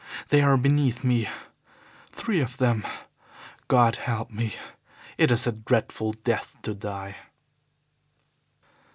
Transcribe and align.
They 0.29 0.41
are 0.41 0.57
beneath 0.57 1.03
me, 1.03 1.29
three 2.11 2.39
of 2.39 2.57
them. 2.57 2.83
God 3.67 3.97
help 3.97 4.31
me; 4.31 4.55
it 5.19 5.29
is 5.29 5.45
a 5.45 5.51
dreadful 5.51 6.13
death 6.13 6.57
to 6.63 6.73
die!" 6.73 7.17